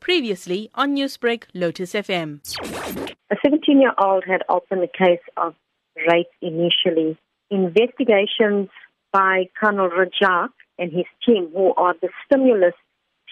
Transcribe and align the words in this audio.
Previously 0.00 0.70
on 0.74 0.96
Newsbreak, 0.96 1.44
Lotus 1.54 1.92
FM. 1.92 2.40
A 3.30 3.36
17 3.42 3.80
year 3.80 3.92
old 3.98 4.24
had 4.26 4.42
opened 4.48 4.82
a 4.82 4.88
case 4.88 5.22
of 5.36 5.54
rape 6.08 6.30
initially. 6.42 7.18
Investigations 7.50 8.68
by 9.12 9.48
Colonel 9.60 9.88
Rajak 9.88 10.50
and 10.78 10.92
his 10.92 11.06
team, 11.26 11.50
who 11.52 11.74
are 11.74 11.94
the 12.00 12.08
stimulus 12.24 12.74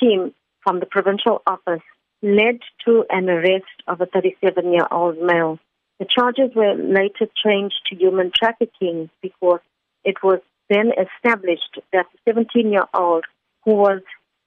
team 0.01 0.35
from 0.61 0.80
the 0.80 0.87
provincial 0.87 1.43
office, 1.46 1.82
led 2.22 2.60
to 2.84 3.04
an 3.10 3.28
arrest 3.28 3.64
of 3.86 4.00
a 4.00 4.06
37 4.06 4.72
year 4.72 4.86
old 4.90 5.18
male. 5.20 5.58
The 5.98 6.06
charges 6.06 6.54
were 6.54 6.74
later 6.74 7.26
changed 7.44 7.80
to 7.86 7.96
human 7.96 8.30
trafficking 8.34 9.10
because 9.22 9.60
it 10.04 10.22
was 10.22 10.40
then 10.70 10.92
established 10.92 11.78
that 11.92 12.06
the 12.12 12.32
17 12.32 12.70
year 12.72 12.86
old 12.94 13.24
who 13.64 13.74
was 13.74 14.00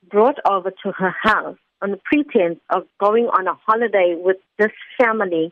brought 0.09 0.37
over 0.45 0.71
to 0.83 0.91
her 0.91 1.13
house 1.21 1.57
on 1.81 1.91
the 1.91 1.99
pretense 2.03 2.59
of 2.69 2.83
going 2.99 3.25
on 3.25 3.47
a 3.47 3.53
holiday 3.65 4.15
with 4.17 4.37
this 4.57 4.71
family. 4.99 5.51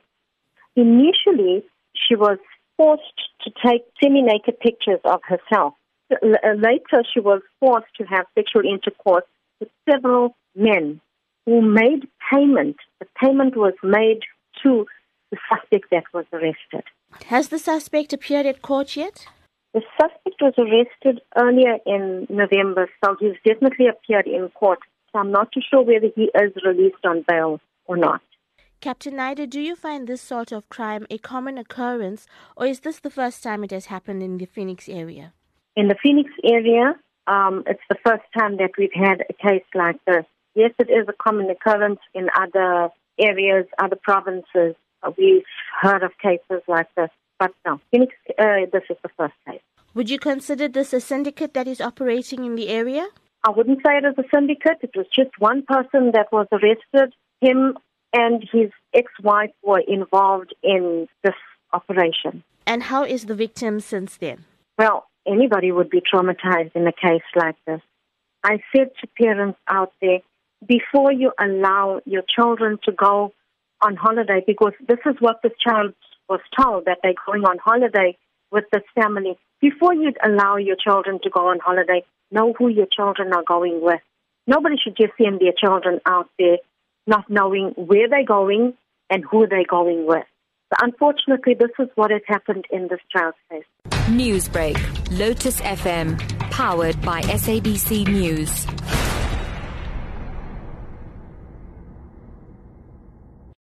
Initially, 0.75 1.63
she 1.93 2.15
was 2.15 2.37
forced 2.77 3.03
to 3.41 3.51
take 3.65 3.83
semi 4.01 4.21
naked 4.21 4.59
pictures 4.59 4.99
of 5.03 5.21
herself. 5.23 5.73
Uh, 6.11 6.15
later, 6.55 7.03
she 7.13 7.19
was 7.19 7.41
forced 7.59 7.93
to 7.97 8.03
have 8.05 8.25
sexual 8.35 8.63
intercourse 8.63 9.25
with 9.59 9.69
several 9.89 10.35
men 10.55 11.01
who 11.45 11.61
made 11.61 12.07
payment. 12.31 12.77
The 12.99 13.07
payment 13.21 13.55
was 13.55 13.73
made 13.83 14.21
to 14.63 14.85
the 15.31 15.37
suspect 15.49 15.85
that 15.91 16.05
was 16.13 16.25
arrested. 16.33 16.83
Has 17.27 17.49
the 17.49 17.59
suspect 17.59 18.13
appeared 18.13 18.45
at 18.45 18.61
court 18.61 18.95
yet? 18.95 19.27
The 19.73 19.81
suspect 19.99 20.41
was 20.41 20.53
arrested 20.57 21.21
earlier 21.37 21.77
in 21.85 22.25
November, 22.29 22.89
so 23.03 23.15
he's 23.19 23.35
definitely 23.45 23.87
appeared 23.87 24.25
in 24.25 24.49
court. 24.49 24.79
So 25.11 25.19
I'm 25.19 25.31
not 25.31 25.51
too 25.51 25.61
sure 25.69 25.81
whether 25.81 26.07
he 26.15 26.29
is 26.35 26.53
released 26.65 27.05
on 27.05 27.25
bail 27.27 27.59
or 27.85 27.97
not. 27.97 28.21
Captain 28.81 29.15
Naidoo, 29.15 29.49
do 29.49 29.59
you 29.59 29.75
find 29.75 30.07
this 30.07 30.21
sort 30.21 30.53
of 30.53 30.69
crime 30.69 31.05
a 31.09 31.17
common 31.17 31.57
occurrence, 31.57 32.27
or 32.55 32.65
is 32.65 32.79
this 32.81 32.99
the 32.99 33.09
first 33.09 33.43
time 33.43 33.63
it 33.63 33.71
has 33.71 33.87
happened 33.87 34.23
in 34.23 34.37
the 34.37 34.45
Phoenix 34.45 34.87
area? 34.87 35.33
In 35.75 35.89
the 35.89 35.95
Phoenix 36.01 36.29
area, 36.45 36.95
um, 37.27 37.63
it's 37.67 37.81
the 37.89 37.97
first 38.05 38.23
time 38.37 38.57
that 38.57 38.71
we've 38.77 38.93
had 38.93 39.21
a 39.29 39.33
case 39.33 39.65
like 39.75 39.99
this. 40.05 40.25
Yes, 40.55 40.71
it 40.79 40.89
is 40.89 41.07
a 41.09 41.13
common 41.13 41.49
occurrence 41.49 41.99
in 42.13 42.29
other 42.39 42.89
areas, 43.19 43.65
other 43.79 43.97
provinces. 44.01 44.75
We've 45.17 45.43
heard 45.81 46.03
of 46.03 46.11
cases 46.21 46.61
like 46.67 46.87
this, 46.95 47.09
but 47.37 47.51
no, 47.65 47.81
Phoenix, 47.91 48.15
uh, 48.37 48.65
this 48.71 48.83
is 48.89 48.97
the 49.03 49.09
first 49.17 49.33
case. 49.45 49.61
Would 49.93 50.09
you 50.09 50.19
consider 50.19 50.69
this 50.69 50.93
a 50.93 51.01
syndicate 51.01 51.53
that 51.53 51.67
is 51.67 51.81
operating 51.81 52.45
in 52.45 52.55
the 52.55 52.69
area? 52.69 53.07
I 53.45 53.51
wouldn't 53.51 53.79
say 53.85 53.97
it 53.97 54.03
was 54.03 54.15
a 54.17 54.27
syndicate. 54.35 54.79
It 54.81 54.91
was 54.95 55.05
just 55.15 55.31
one 55.39 55.63
person 55.63 56.11
that 56.13 56.27
was 56.31 56.47
arrested. 56.51 57.13
Him 57.41 57.77
and 58.13 58.43
his 58.51 58.71
ex-wife 58.93 59.51
were 59.63 59.81
involved 59.87 60.53
in 60.61 61.07
this 61.23 61.35
operation. 61.71 62.43
And 62.65 62.83
how 62.83 63.03
is 63.03 63.25
the 63.25 63.35
victim 63.35 63.79
since 63.79 64.17
then? 64.17 64.45
Well, 64.77 65.07
anybody 65.27 65.71
would 65.71 65.89
be 65.89 66.01
traumatized 66.01 66.75
in 66.75 66.85
a 66.87 66.91
case 66.91 67.23
like 67.35 67.55
this. 67.65 67.81
I 68.43 68.61
said 68.75 68.89
to 69.01 69.07
parents 69.21 69.59
out 69.67 69.93
there, 70.01 70.19
before 70.67 71.11
you 71.11 71.31
allow 71.39 72.01
your 72.05 72.23
children 72.27 72.79
to 72.83 72.91
go 72.91 73.33
on 73.81 73.95
holiday, 73.95 74.43
because 74.45 74.73
this 74.87 74.99
is 75.05 75.15
what 75.19 75.41
this 75.41 75.53
child 75.65 75.93
was 76.27 76.41
told 76.59 76.85
that 76.85 76.99
they're 77.01 77.13
going 77.25 77.43
on 77.43 77.57
holiday 77.57 78.17
with 78.51 78.65
this 78.71 78.83
family. 78.93 79.37
Before 79.61 79.93
you 79.93 80.13
allow 80.23 80.55
your 80.55 80.77
children 80.81 81.19
to 81.23 81.29
go 81.29 81.49
on 81.49 81.59
holiday, 81.59 82.05
know 82.31 82.53
who 82.57 82.69
your 82.69 82.87
children 82.95 83.33
are 83.33 83.43
going 83.45 83.81
with. 83.81 83.99
Nobody 84.47 84.75
should 84.81 84.95
just 84.95 85.13
send 85.21 85.41
their 85.41 85.51
children 85.51 85.99
out 86.05 86.29
there 86.39 86.57
not 87.05 87.29
knowing 87.29 87.73
where 87.75 88.07
they're 88.07 88.25
going 88.25 88.73
and 89.09 89.23
who 89.29 89.47
they're 89.47 89.65
going 89.69 90.07
with. 90.07 90.25
But 90.69 90.83
unfortunately, 90.83 91.55
this 91.55 91.71
is 91.79 91.89
what 91.95 92.11
has 92.11 92.21
happened 92.27 92.65
in 92.71 92.87
this 92.87 92.99
child's 93.11 93.37
case. 93.51 93.63
Newsbreak, 94.07 94.77
Lotus 95.17 95.59
FM, 95.61 96.17
powered 96.51 97.01
by 97.01 97.21
SABC 97.21 98.07
News. 98.07 98.98